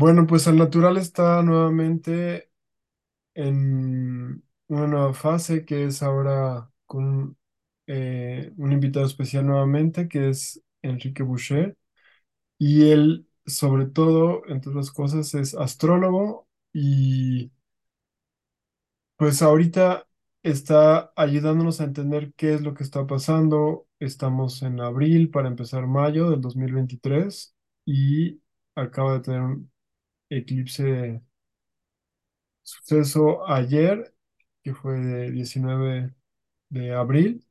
[0.00, 2.50] Bueno, pues el natural está nuevamente
[3.34, 7.38] en una nueva fase que es ahora con
[7.86, 11.76] eh, un invitado especial nuevamente, que es Enrique Boucher.
[12.58, 17.52] Y él, sobre todo, entre otras cosas, es astrólogo y
[19.16, 20.06] pues ahorita
[20.42, 23.86] está ayudándonos a entender qué es lo que está pasando.
[23.98, 27.54] Estamos en abril para empezar mayo del 2023
[27.84, 28.40] y
[28.74, 29.58] acaba de tener
[30.30, 31.22] eclipse
[32.62, 34.14] suceso ayer,
[34.62, 36.14] que fue de 19
[36.70, 37.46] de abril.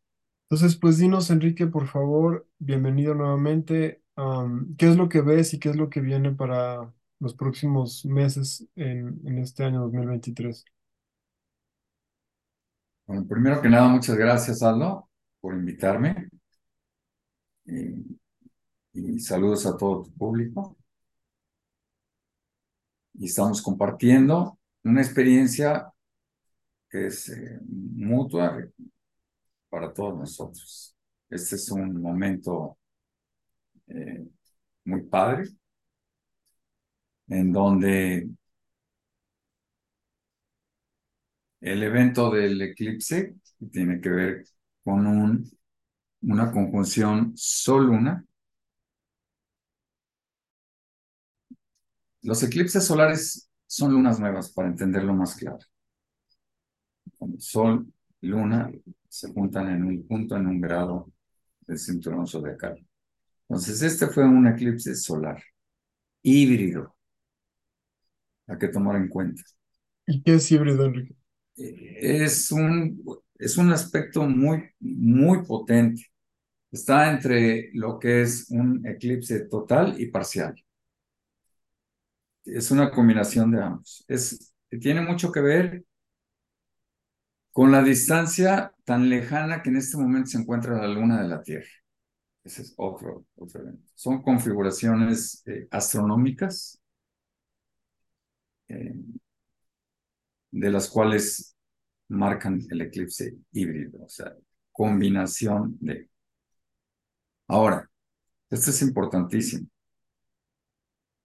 [0.49, 4.03] Entonces, pues dinos, Enrique, por favor, bienvenido nuevamente.
[4.15, 8.05] Am, ¿qué es lo que ves y qué es lo que viene para los próximos
[8.05, 10.66] meses en, este año 2023?
[13.05, 15.09] Bueno, primero que nada, muchas gracias, Aldo,
[15.41, 16.30] por invitarme
[18.93, 20.78] y saludos a todo tu público.
[23.20, 25.92] Y estamos compartiendo una experiencia
[26.89, 28.58] que es eh, mutua
[29.70, 30.95] para todos nosotros.
[31.30, 32.78] Este es un momento
[33.88, 34.25] eh,
[34.86, 35.50] muy padre
[37.28, 38.30] en donde
[41.62, 43.36] el evento del eclipse
[43.72, 44.45] tiene que ver
[44.84, 45.50] con un,
[46.22, 48.25] una conjunción Sol-Luna.
[52.22, 55.59] Los eclipses solares son lunas nuevas, para entenderlo más claro.
[57.17, 57.88] Cuando Sol
[58.22, 58.72] y Luna
[59.08, 61.12] se juntan en un punto, en un grado
[61.62, 62.86] del cinturón zodiacal.
[63.47, 65.42] Entonces, este fue un eclipse solar,
[66.22, 66.95] híbrido,
[68.47, 69.42] a que tomar en cuenta.
[70.06, 71.16] ¿Y qué es híbrido, Enrique?
[71.56, 73.03] Es un,
[73.38, 76.06] es un aspecto muy, muy potente.
[76.72, 80.56] Está entre lo que es un eclipse total y parcial.
[82.55, 84.03] Es una combinación de ambos.
[84.08, 85.84] Es, tiene mucho que ver
[87.51, 91.41] con la distancia tan lejana que en este momento se encuentra la luna de la
[91.41, 91.68] Tierra.
[92.44, 93.91] Ese es otro, evento.
[93.96, 96.79] Son configuraciones eh, astronómicas
[98.68, 98.96] eh,
[100.52, 101.56] de las cuales
[102.07, 104.34] marcan el eclipse híbrido, o sea,
[104.72, 106.09] combinación de.
[107.47, 107.90] Ahora,
[108.50, 109.68] esto es importantísimo.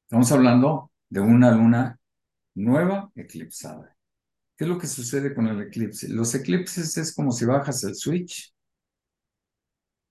[0.05, 1.99] Estamos hablando de una luna
[2.55, 3.97] nueva eclipsada.
[4.57, 6.09] ¿Qué es lo que sucede con el eclipse?
[6.09, 8.55] Los eclipses es como si bajas el switch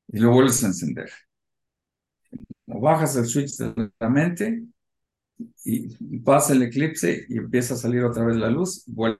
[0.07, 1.09] y lo vuelves a encender.
[2.67, 4.63] O bajas el switch de la mente
[5.63, 9.19] y pasa el eclipse y empieza a salir otra vez la luz, vuelve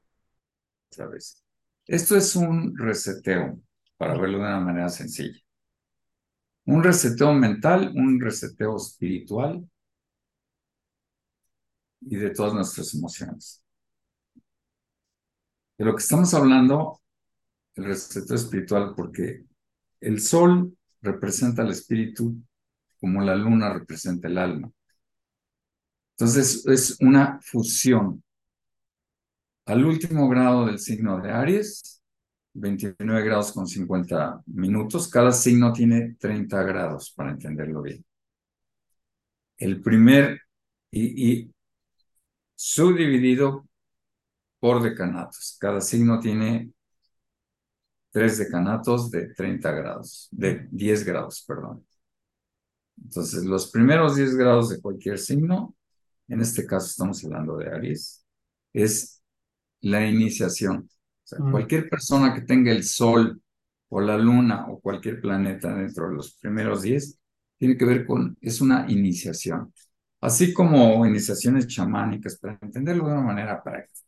[0.92, 1.42] otra vez.
[1.86, 3.62] Esto es un reseteo,
[3.98, 5.40] para verlo de una manera sencilla.
[6.66, 9.68] Un reseteo mental, un reseteo espiritual
[12.10, 13.64] y de todas nuestras emociones.
[15.78, 17.02] De lo que estamos hablando,
[17.76, 19.46] el reseteo espiritual, porque
[20.00, 22.36] el sol representa el espíritu
[23.00, 24.72] como la luna representa el alma.
[26.12, 28.24] Entonces es una fusión.
[29.66, 32.02] Al último grado del signo de Aries,
[32.54, 35.10] 29 grados con 50 minutos.
[35.10, 38.06] Cada signo tiene 30 grados, para entenderlo bien.
[39.58, 40.42] El primer,
[40.92, 41.53] y, y
[42.56, 43.68] subdividido
[44.60, 45.58] por decanatos.
[45.60, 46.72] Cada signo tiene
[48.12, 51.86] tres decanatos de 30 grados, de 10 grados, perdón.
[53.02, 55.76] Entonces, los primeros 10 grados de cualquier signo,
[56.28, 58.26] en este caso estamos hablando de Aries,
[58.72, 59.22] es
[59.82, 60.90] la iniciación.
[60.90, 63.42] O sea, cualquier persona que tenga el Sol
[63.90, 67.20] o la Luna o cualquier planeta dentro de los primeros 10,
[67.58, 69.74] tiene que ver con, es una iniciación.
[70.24, 74.08] Así como iniciaciones chamánicas, para entenderlo de una manera práctica.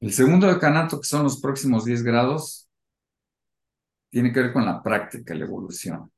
[0.00, 2.68] El segundo decanato, que son los próximos 10 grados,
[4.10, 6.10] tiene que ver con la práctica, la evolución.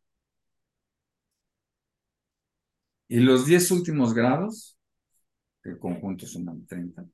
[3.08, 4.78] Y los 10 últimos grados,
[5.62, 7.04] que el conjunto suman 30,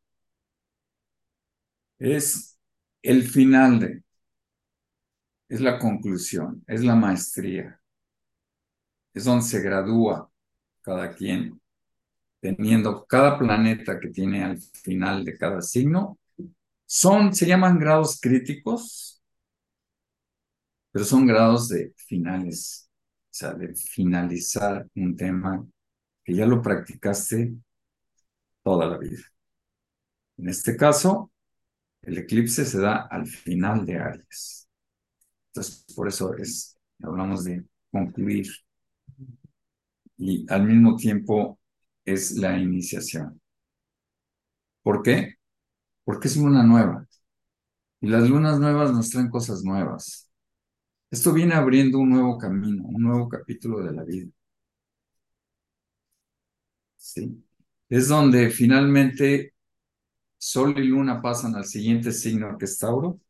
[1.99, 2.57] es
[3.03, 4.05] el final de,
[5.49, 7.81] es la conclusión, es la maestría,
[9.13, 10.31] es donde se gradúa
[10.87, 11.61] cada quien,
[12.41, 16.17] teniendo cada planeta que tiene al final de cada signo,
[16.87, 19.21] son, se llaman grados críticos,
[20.93, 22.89] pero son grados de finales,
[23.25, 25.67] o sea, de finalizar un tema
[26.25, 27.53] que ya lo practicaste
[28.63, 29.23] toda la vida.
[30.37, 31.33] En este caso,
[32.03, 34.69] el eclipse se da al final de Aries.
[35.49, 38.47] Entonces, por eso es, hablamos de concluir
[40.19, 41.59] y al mismo tiempo
[42.05, 43.41] es la iniciación.
[44.83, 45.35] ¿Por qué?
[46.05, 47.07] Porque es luna nueva.
[48.01, 50.31] Y las lunas nuevas nos traen cosas nuevas.
[51.11, 54.31] Esto viene abriendo un nuevo camino, un nuevo capítulo de la vida.
[56.97, 57.43] ¿Sí?
[57.89, 59.55] Es donde finalmente
[60.39, 63.21] Sol y Luna pasan al siguiente signo que es Tauro,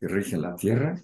[0.00, 1.00] que rige la Tierra.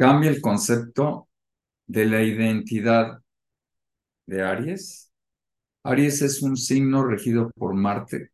[0.00, 1.28] Cambia el concepto
[1.86, 3.20] de la identidad
[4.24, 5.12] de Aries.
[5.82, 8.30] Aries es un signo regido por Marte.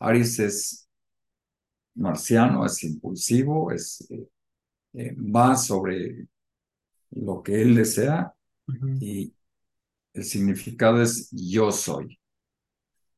[0.00, 0.88] Aries es
[1.94, 4.28] marciano, es impulsivo, es, eh,
[4.92, 6.26] eh, va sobre
[7.12, 8.34] lo que él desea
[9.00, 9.32] y
[10.12, 12.20] el significado es yo soy.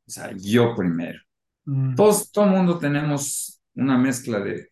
[0.06, 1.18] O sea, yo primero.
[1.64, 1.96] Mm.
[1.96, 4.70] Todos, todo el mundo tenemos una mezcla de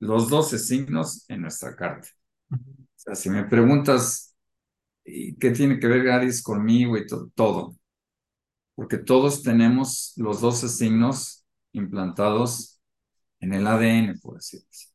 [0.00, 2.08] los 12 signos en nuestra carta.
[2.50, 2.56] O
[2.96, 4.28] sea, si me preguntas
[5.04, 7.76] qué tiene que ver Aries conmigo y todo.
[8.74, 12.80] Porque todos tenemos los 12 signos implantados
[13.40, 14.94] en el ADN, por así decirlo.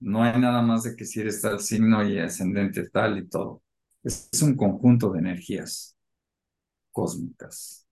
[0.00, 3.62] No hay nada más de que si eres tal signo y ascendente tal y todo.
[4.02, 5.96] Es, un conjunto de energías
[6.92, 7.86] cósmicas.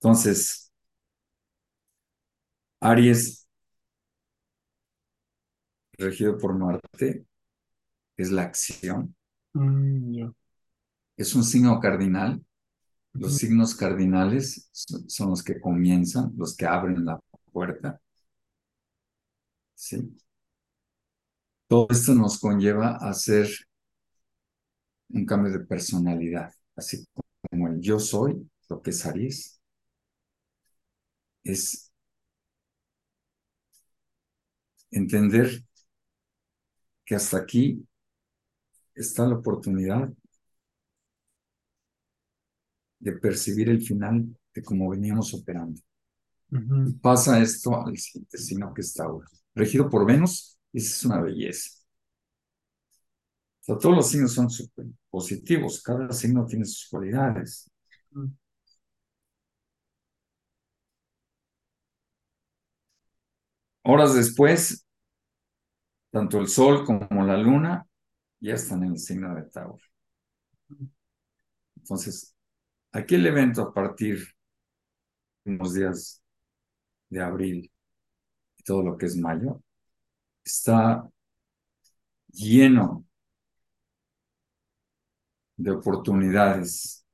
[0.00, 0.70] Entonces,
[2.80, 3.41] Aries,
[5.98, 7.26] regido por Marte,
[8.16, 9.14] es la acción.
[9.54, 10.30] Mm,
[11.16, 12.44] es un signo cardinal.
[13.14, 17.20] Los signos cardinales son los que comienzan, los que abren la
[17.52, 18.00] puerta.
[19.74, 20.16] ¿Sí?
[21.66, 23.48] Todo esto nos conlleva a hacer
[25.10, 27.04] un cambio de personalidad, así
[27.50, 29.60] como el yo soy, lo que es Aries,
[31.44, 31.92] es
[34.90, 35.64] entender
[37.04, 37.86] que hasta aquí
[38.94, 40.10] está la oportunidad
[42.98, 45.80] de percibir el final de cómo veníamos operando.
[47.00, 51.70] pasa esto al siguiente signo que está ahora, regido por Venus esa es una belleza.
[53.68, 54.48] O todos los signos son
[55.10, 57.70] positivos, cada signo tiene sus cualidades.
[63.84, 64.86] Horas después,
[66.12, 67.86] tanto el sol como la luna
[68.38, 69.82] ya están en el signo de Tauro.
[71.76, 72.36] Entonces,
[72.92, 74.18] aquí el evento a partir
[75.44, 76.22] de unos días
[77.08, 77.72] de abril
[78.58, 79.62] y todo lo que es mayo,
[80.44, 81.08] está
[82.28, 83.06] lleno
[85.56, 87.06] de oportunidades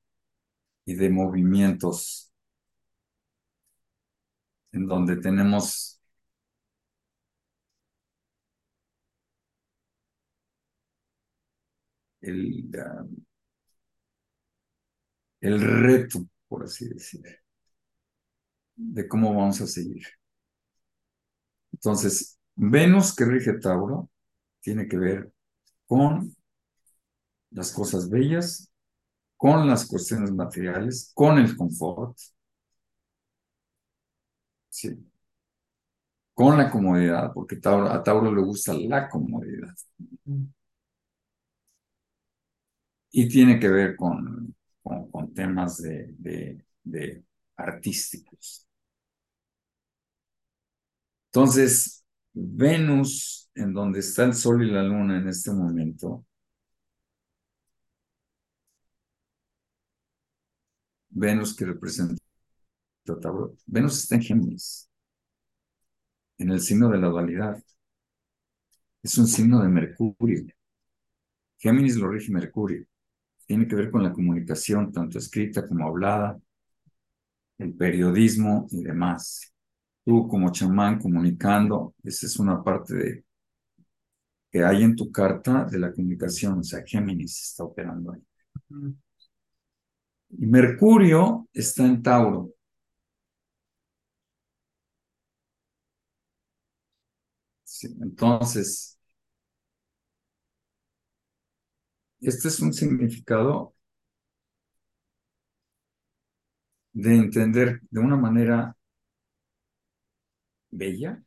[0.85, 2.33] y de movimientos
[4.73, 5.98] en donde tenemos
[12.21, 12.69] el,
[15.41, 17.21] el reto, por así decir,
[18.75, 20.03] de cómo vamos a seguir.
[21.73, 24.09] Entonces, Venus que rige Tauro
[24.61, 25.31] tiene que ver
[25.87, 26.35] con
[27.51, 28.71] las cosas bellas,
[29.37, 32.17] con las cuestiones materiales, con el confort,
[34.69, 35.09] sí,
[36.33, 39.73] con la comodidad, porque a Tauro le gusta la comodidad.
[43.11, 44.55] Y tiene que ver con,
[45.35, 47.23] temas de
[47.57, 48.67] artísticos.
[51.31, 56.25] Entonces, Venus, en donde está el Sol y la Luna en este momento,
[61.09, 62.21] Venus que representa
[63.65, 64.89] Venus está en Géminis,
[66.37, 67.63] en el signo de la dualidad.
[69.03, 70.45] Es un signo de Mercurio.
[71.57, 72.85] Géminis lo rige Mercurio.
[73.49, 76.39] Tiene que ver con la comunicación, tanto escrita como hablada,
[77.57, 79.49] el periodismo y demás
[80.09, 83.25] tú como chamán comunicando, esa es una parte de,
[84.51, 88.21] que hay en tu carta de la comunicación, o sea, Géminis está operando ahí.
[90.31, 92.53] Y Mercurio está en Tauro.
[98.01, 98.98] entonces,
[102.21, 103.75] este es un significado
[106.93, 108.75] de entender de una manera
[110.71, 111.21] bella,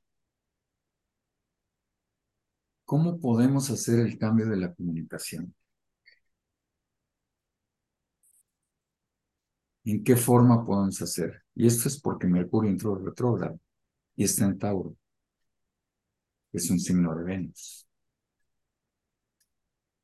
[2.84, 5.52] ¿cómo podemos hacer el cambio de la comunicación?
[9.84, 11.42] ¿En qué forma podemos hacer?
[11.54, 13.60] Y esto es porque Mercurio entró retrógrado
[14.16, 14.96] y está en Tauro,
[16.52, 17.86] es un signo de Venus.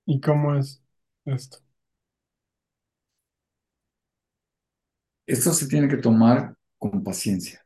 [0.08, 0.82] ¿Y cómo es
[1.24, 1.58] esto?
[5.28, 7.64] Esto se tiene que tomar con paciencia.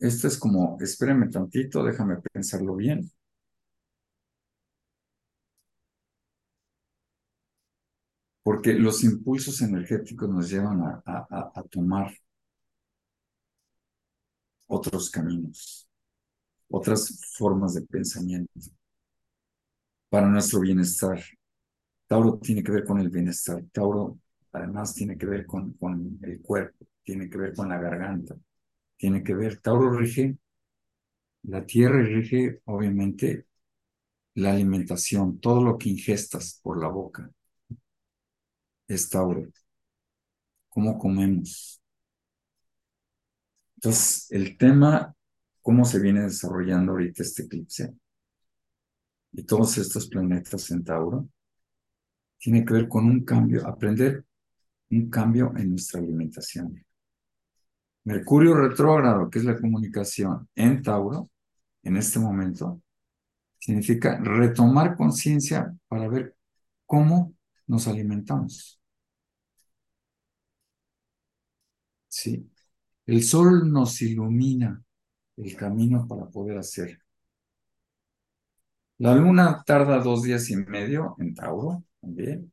[0.00, 3.08] Esto es como, espérame tantito, déjame pensarlo bien.
[8.42, 12.12] Porque los impulsos energéticos nos llevan a, a, a tomar
[14.66, 15.88] otros caminos,
[16.70, 18.52] otras formas de pensamiento
[20.08, 21.22] para nuestro bienestar.
[22.06, 23.62] Tauro tiene que ver con el bienestar.
[23.72, 24.18] Tauro
[24.52, 25.76] además tiene que ver con,
[26.22, 28.36] el cuerpo, tiene que ver con la garganta,
[28.96, 30.36] tiene que ver, Tauro rige
[31.42, 33.46] la tierra y rige obviamente
[34.34, 37.30] la alimentación, todo lo que ingestas por la boca
[38.86, 39.46] es Tauro.
[40.68, 41.80] ¿Cómo comemos?
[43.76, 45.14] Entonces, el tema,
[45.62, 47.94] cómo se viene desarrollando ahorita este eclipse
[49.32, 51.28] y todos estos planetas en Tauro,
[52.38, 54.24] tiene que ver con un cambio, aprender
[54.90, 56.84] un cambio en nuestra alimentación.
[58.04, 61.30] Mercurio retrógrado, que es la comunicación en Tauro,
[61.82, 62.80] en este momento,
[63.58, 66.36] significa retomar conciencia para ver
[66.86, 67.34] cómo
[67.66, 68.80] nos alimentamos.
[72.08, 72.50] Sí.
[73.06, 74.82] El sol nos ilumina
[75.36, 77.00] el camino para poder hacer.
[78.98, 82.52] La luna tarda dos días y medio en Tauro, también.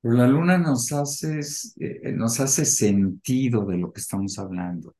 [0.00, 1.40] Pero la luna nos hace,
[1.80, 4.94] eh, nos hace sentido de lo que estamos hablando.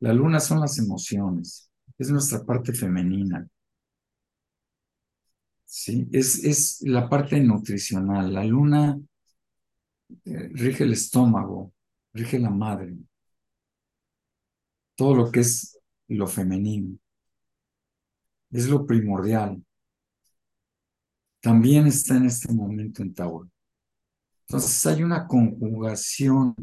[0.00, 3.48] La luna son las emociones, es nuestra parte femenina.
[5.66, 8.32] Sí, es, es la parte nutricional.
[8.32, 8.98] La luna
[10.24, 11.72] eh, rige el estómago,
[12.12, 12.96] rige la madre.
[14.96, 16.98] Todo lo que es lo femenino.
[18.50, 19.62] Es lo primordial.
[21.40, 23.50] También está en este momento en Tauro.
[24.46, 26.54] Entonces hay una conjugación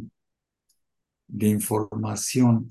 [1.27, 2.69] de información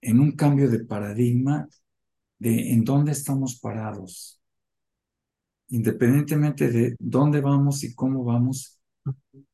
[0.00, 1.68] en un cambio de paradigma
[2.38, 4.40] de en dónde estamos parados,
[5.68, 8.78] independientemente de dónde vamos y cómo vamos,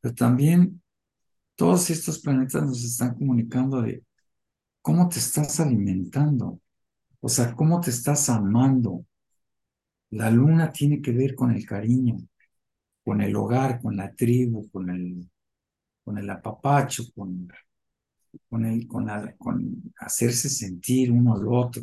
[0.01, 0.83] pero también
[1.55, 4.05] todos estos planetas nos están comunicando de
[4.83, 6.61] cómo te estás alimentando,
[7.21, 9.05] o sea, cómo te estás amando.
[10.11, 12.17] La luna tiene que ver con el cariño,
[13.05, 15.31] con el hogar, con la tribu, con el,
[16.05, 17.49] con el apapacho, con,
[18.49, 19.09] con, el, con,
[19.39, 21.83] con hacerse sentir uno al otro.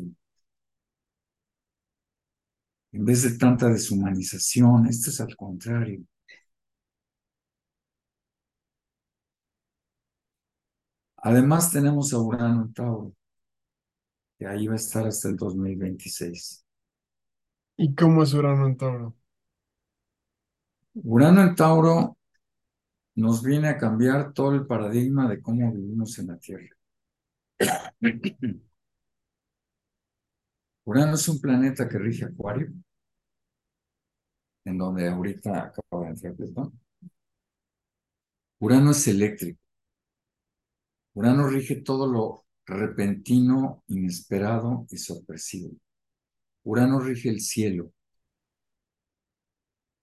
[2.91, 6.03] En vez de tanta deshumanización, esto es al contrario.
[11.17, 13.13] Además tenemos a Urano Tauro,
[14.37, 16.65] que ahí va a estar hasta el 2026.
[17.77, 19.15] ¿Y cómo es Urano en Tauro?
[20.93, 22.17] Urano en Tauro
[23.15, 26.69] nos viene a cambiar todo el paradigma de cómo vivimos en la Tierra.
[30.85, 32.71] Urano es un planeta que rige Acuario,
[34.65, 36.79] en donde ahorita acaba de entrar Plutón.
[38.59, 39.59] Urano es eléctrico.
[41.13, 45.71] Urano rige todo lo repentino, inesperado y sorpresivo.
[46.63, 47.93] Urano rige el cielo,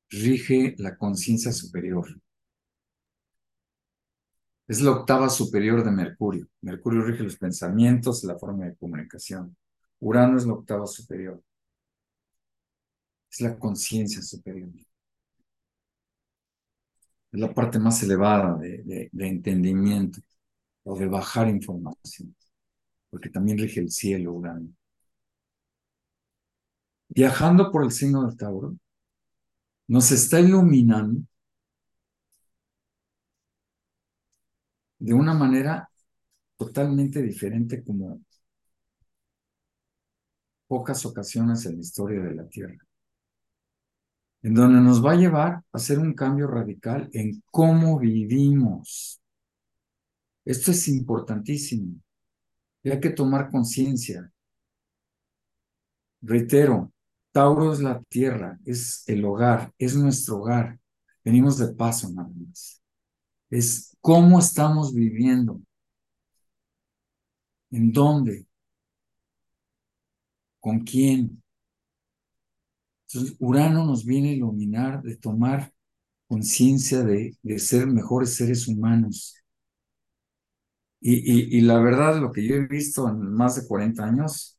[0.08, 2.08] rige la conciencia superior.
[4.66, 6.48] Es la octava superior de Mercurio.
[6.62, 9.54] Mercurio rige los pensamientos, la forma de comunicación.
[10.00, 11.42] Urano es la octava superior.
[13.30, 14.70] Es la conciencia superior.
[17.32, 20.20] Es la parte más elevada de, de entendimiento
[20.84, 22.34] o de bajar información.
[23.14, 24.70] Porque también rige el cielo, Urano.
[27.08, 28.76] Viajando por el signo de Tauro,
[29.86, 31.22] nos está iluminando
[34.98, 35.88] de una manera
[36.56, 38.20] totalmente diferente como
[40.66, 42.84] pocas ocasiones en la historia de la Tierra,
[44.42, 49.20] en donde nos va a llevar a hacer un cambio radical en cómo vivimos.
[50.44, 52.00] Esto es importantísimo.
[52.84, 54.30] Y hay que tomar conciencia.
[56.20, 56.92] Reitero,
[57.32, 60.78] Tauro es la tierra, es el hogar, es nuestro hogar.
[61.24, 62.82] Venimos de paso nada más.
[63.50, 65.60] Es cómo estamos viviendo.
[67.70, 68.46] ¿En dónde?
[70.60, 71.42] ¿Con quién?
[73.08, 75.72] Entonces, Urano nos viene a iluminar de tomar
[76.26, 79.36] conciencia de, de, ser mejores seres humanos.
[81.06, 84.58] Y, y, y, la verdad, lo que yo he visto en más de 40 años,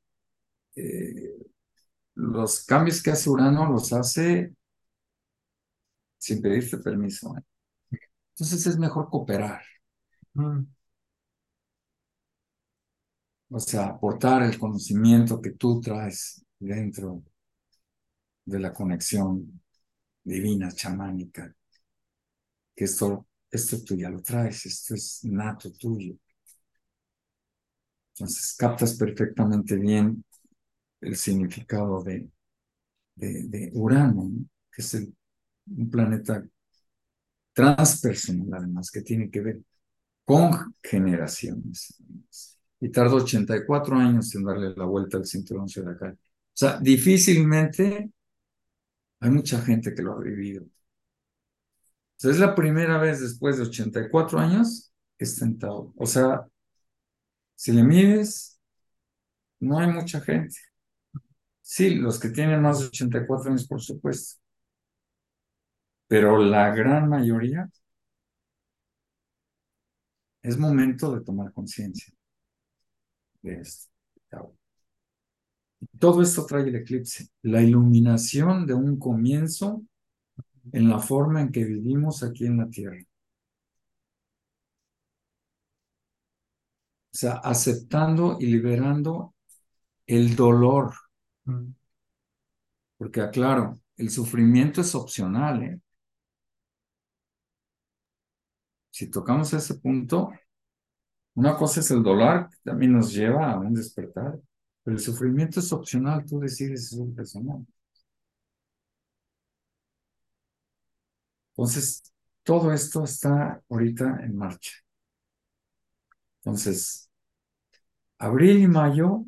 [0.75, 1.35] eh,
[2.15, 4.53] los cambios que hace Urano los hace
[6.17, 7.35] sin pedirte permiso.
[7.37, 7.41] ¿eh?
[8.35, 9.63] Entonces es mejor cooperar.
[10.35, 10.61] Mm,
[13.49, 17.23] O sea, aportar el conocimiento que tú traes dentro
[18.43, 19.61] de la conexión
[20.23, 21.55] divina, chamánica,
[22.75, 26.15] que esto, esto tú ya lo traes, esto es nato tuyo.
[28.15, 30.24] Entonces captas perfectamente bien
[31.01, 32.29] el significado de,
[33.15, 34.45] de, Urano, ¿no?
[34.72, 34.93] que es
[35.67, 36.43] un planeta
[37.53, 39.62] transpersonal además, que tiene que ver
[40.24, 42.01] con generaciones.
[42.79, 46.13] Y tardó 84 años en darle la vuelta al cinturón zodiacal.
[46.13, 46.17] O
[46.53, 48.12] sea, difícilmente
[49.19, 50.65] hay mucha gente que lo ha vivido.
[52.24, 55.93] O es la primera vez después de 84 años que está en Tauro.
[55.98, 56.45] O sea,
[57.55, 58.59] si le mides,
[59.59, 60.55] no hay mucha gente.
[61.62, 64.39] Sí, los que tienen más de 84 años, por supuesto.
[66.07, 67.69] Pero la gran mayoría
[70.41, 72.13] es momento de tomar conciencia
[73.41, 73.89] de esto.
[76.00, 79.83] Todo esto trae el eclipse, la iluminación de un comienzo
[80.71, 83.03] en la forma en que vivimos aquí en la Tierra.
[87.15, 89.34] O sea, aceptando y liberando
[90.07, 90.93] el dolor.
[91.45, 91.72] mm,
[92.98, 95.63] Porque aclaro, el sufrimiento es opcional.
[95.63, 95.79] ¿eh?
[98.89, 100.31] Si tocamos ese punto,
[101.36, 104.39] una cosa es el dolor, que también nos lleva a un despertar,
[104.84, 107.65] pero el sufrimiento es opcional, tú decides si o no.
[111.57, 112.03] Entonces,
[112.43, 114.72] todo esto está ahorita en marcha.
[116.45, 117.09] Entonces,
[118.19, 119.23] abril y mayo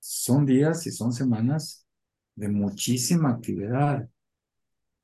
[0.00, 1.86] son días y son semanas
[2.34, 4.08] de muchísima actividad.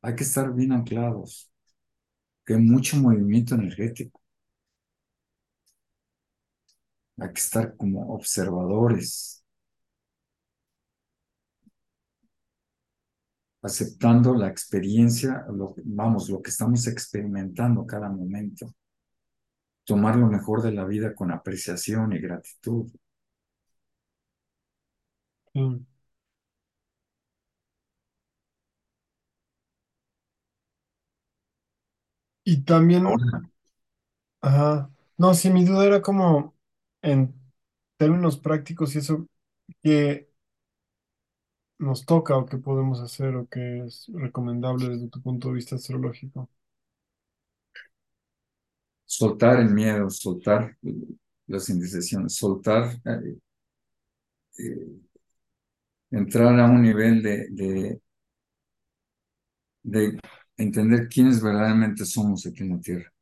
[0.02, 1.50] Hay que estar bien anclados,
[2.48, 4.20] hay mucho movimiento energético.
[7.18, 9.37] Hay que estar como observadores,
[13.62, 18.74] aceptando la experiencia, lo, vamos, lo que estamos experimentando cada momento.
[19.84, 22.86] Tomar lo mejor de la vida con apreciación y gratitud.
[25.54, 25.86] sí.
[32.44, 33.42] Y también, Ahora,
[34.40, 36.54] ajá, no, sí, mi duda era como
[37.02, 37.34] en
[37.96, 39.26] términos prácticos y eso
[39.82, 40.27] que
[41.78, 45.76] nos toca o que podemos hacer o que es recomendable desde tu punto de vista
[45.76, 46.48] astrológico.
[49.06, 50.76] soltar el miedo, soltar
[51.46, 53.38] las indecisiones, soltar, eh,
[54.58, 54.98] eh,
[56.10, 58.00] entrar a un nivel de, de,
[59.82, 60.18] de
[60.56, 63.12] entender quiénes verdaderamente somos aquí en la Tierra.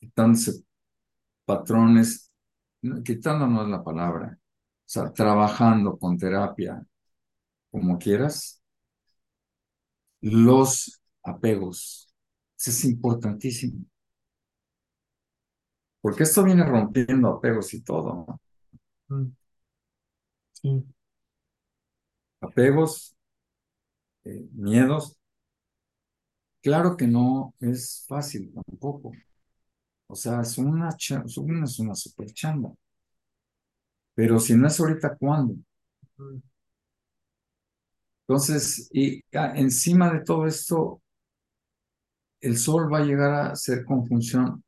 [0.00, 0.64] Quitándose
[1.46, 2.30] patrones,
[2.82, 4.38] no, quitando no es la palabra,
[4.86, 6.84] sea, trabajando con terapia,
[7.70, 8.62] como quieras,
[10.20, 12.12] los apegos.
[12.58, 13.84] Eso es importantísimo.
[16.00, 18.40] Porque esto viene rompiendo apegos y todo, ¿no?
[19.16, 19.32] Mm,
[20.52, 20.86] Sí,
[22.40, 23.14] Apegos,
[24.24, 25.16] eh, miedos.
[26.62, 29.12] Claro que no es fácil tampoco.
[30.08, 32.72] O sea, es una, es una, es una super chamba.
[34.16, 35.54] Pero si no es ahorita, ¿cuándo?
[38.22, 41.02] Entonces, y ah, encima de todo esto,
[42.40, 44.64] el Sol va a llegar a ser conjunción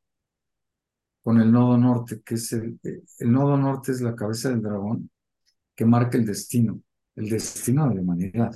[1.23, 4.61] con el nodo norte, que es el, eh, el nodo norte es la cabeza del
[4.61, 5.09] dragón
[5.75, 6.81] que marca el destino,
[7.15, 8.51] el destino de la humanidad.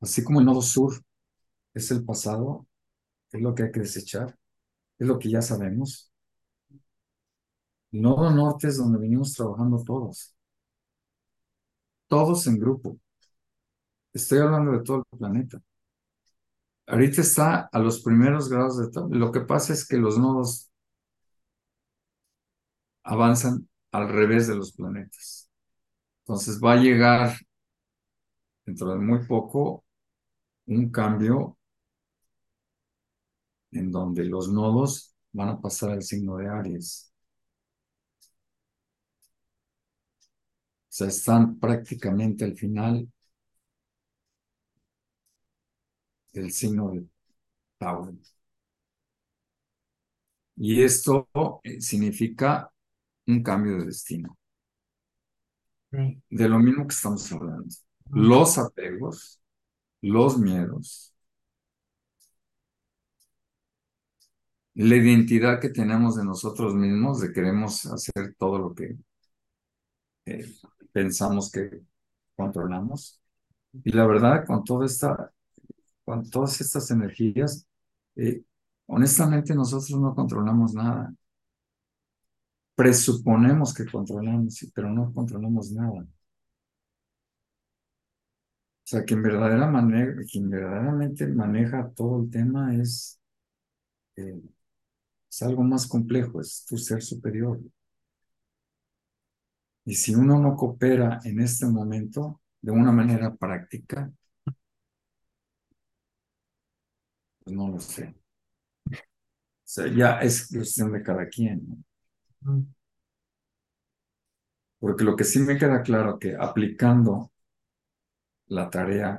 [0.00, 0.92] Así como el nodo sur
[1.72, 2.66] es el pasado,
[3.32, 4.36] es lo que hay que desechar,
[4.98, 6.11] es lo que ya sabemos.
[7.92, 10.34] Nodo norte es donde venimos trabajando todos,
[12.08, 12.98] todos en grupo.
[14.14, 15.60] Estoy hablando de todo el planeta.
[16.86, 19.08] Ahorita está a los primeros grados de todo.
[19.10, 20.70] Lo que pasa es que los nodos
[23.04, 25.50] avanzan al revés de los planetas.
[26.24, 27.36] Entonces va a llegar
[28.66, 29.84] dentro de muy poco
[30.66, 31.58] un cambio
[33.72, 37.11] en donde los nodos van a pasar al signo de Aries.
[40.94, 43.08] Sea, están prácticamente al final
[46.32, 47.06] del signo de
[47.78, 48.14] Tauro.
[50.56, 51.28] Y esto
[51.64, 52.72] eh, significa
[53.26, 54.38] un cambio de destino,
[56.30, 57.66] de lo mismo que estamos hablando.
[58.10, 59.40] Los apegos,
[60.02, 61.14] los miedos,
[64.74, 68.96] la identidad que tenemos de nosotros mismos, de queremos hacer todo lo que
[70.26, 70.44] eh,
[70.92, 71.82] pensamos que
[72.36, 73.20] controlamos.
[73.84, 75.32] Y la verdad, con toda esta,
[76.04, 77.66] con todas estas energías,
[78.16, 78.42] eh,
[78.86, 81.14] honestamente nosotros no controlamos nada.
[82.74, 86.02] Presuponemos que controlamos, pero no controlamos nada.
[86.02, 86.06] O
[88.84, 93.20] sea, quien, verdadera manera, quien verdaderamente maneja todo el tema es,
[94.16, 94.40] eh,
[95.30, 97.60] es algo más complejo, es tu ser superior.
[99.84, 104.10] Y si uno no coopera en este momento de una manera práctica,
[107.44, 108.14] pues no lo sé.
[108.88, 108.94] O
[109.64, 111.84] sea, ya es cuestión de cada quien,
[114.78, 117.32] Porque lo que sí me queda claro que aplicando
[118.46, 119.18] la tarea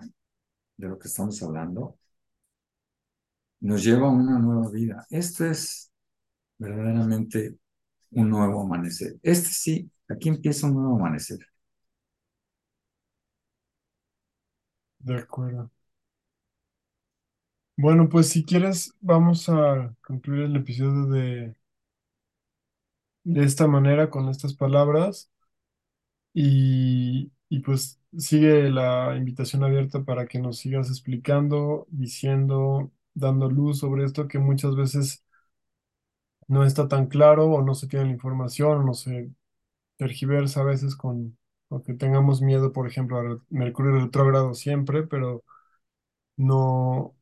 [0.78, 1.98] de lo que estamos hablando,
[3.62, 5.06] nos lleva a una nueva vida.
[5.10, 5.92] Esto es
[6.58, 7.58] verdaderamente
[8.12, 9.16] un nuevo amanecer.
[9.24, 11.40] Este sí, aquí empieza un nuevo amanecer.
[14.98, 15.70] De acuerdo.
[17.78, 21.56] Bueno, pues si quieres, vamos a concluir el episodio de,
[23.26, 25.30] de esta manera, con estas palabras,
[26.34, 33.80] y, y pues sigue la invitación abierta para que nos sigas explicando, diciendo, dando luz
[33.80, 35.24] sobre esto que muchas veces
[36.48, 39.32] no está tan claro o no se tiene la información no se
[39.98, 41.38] tergiversa a veces con,
[41.70, 45.44] o que tengamos miedo, por ejemplo, a Mercurio retrógrado siempre, pero
[46.38, 47.16] no,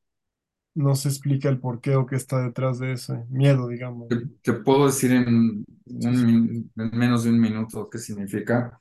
[0.73, 4.07] no se explica el por qué o qué está detrás de ese miedo, digamos.
[4.41, 8.79] Te, puedo decir en, un menos de un minuto qué significa.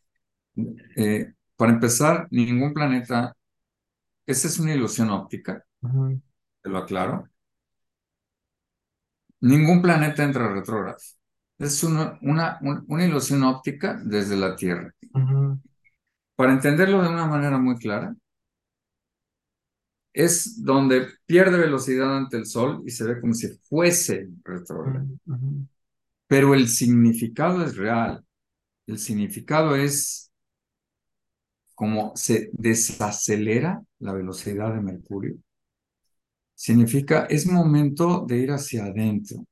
[0.97, 3.37] Eh, para empezar, ningún planeta,
[4.27, 5.65] esa es una ilusión óptica,
[6.63, 7.29] te lo aclaro.
[9.41, 10.99] Ningún planeta entra retrógrado.
[11.61, 14.93] Es una, una, un- una ilusión óptica desde la Tierra.
[16.35, 18.17] Para entenderlo de una manera muy clara,
[20.13, 25.07] es donde pierde velocidad ante el Sol y se ve como si fuese retrógrado.
[25.07, 25.51] ujú, ujú,
[26.29, 28.25] Pero el significado es real.
[28.87, 30.31] El significado es
[31.75, 35.37] como se desacelera la velocidad de Mercurio.
[36.55, 39.45] Significa, es momento de ir hacia adentro,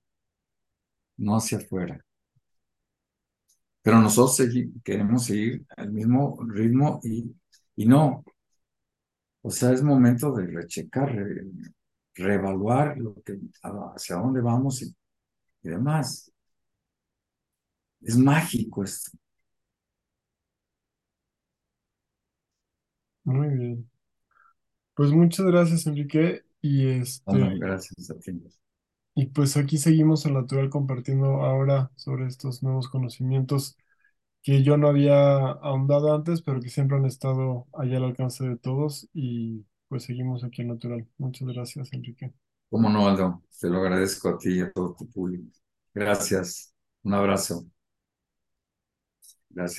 [1.19, 2.05] no hacia afuera.
[3.83, 7.35] Pero nosotros segui- queremos seguir al mismo ritmo y,
[7.77, 8.25] y no.
[9.43, 11.47] O sea, es momento de rechecar, re-
[12.15, 13.39] reevaluar lo que,
[13.95, 14.95] hacia dónde vamos y,
[15.65, 16.33] y demás.
[18.03, 19.13] Es mágico esto.
[23.25, 23.91] Muy bien.
[24.95, 26.43] Pues muchas gracias, Enrique.
[26.61, 26.87] Y
[27.25, 28.33] Bueno, este, gracias a ti.
[29.21, 33.77] Y pues aquí seguimos en Natural compartiendo ahora sobre estos nuevos conocimientos
[34.43, 38.57] que yo no había ahondado antes, pero que siempre han estado allá al alcance de
[38.59, 39.09] todos.
[39.15, 41.09] Y pues seguimos aquí en Natural.
[41.19, 42.33] Muchas gracias, Enrique.
[42.71, 45.51] Cómo no, Aldo, te lo agradezco a ti y a todo tu público.
[45.95, 46.75] Gracias.
[47.03, 47.67] Un abrazo.
[49.51, 49.77] Gracias.